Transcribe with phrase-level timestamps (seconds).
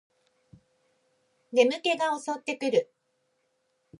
[1.51, 2.91] 眠気が襲ってくる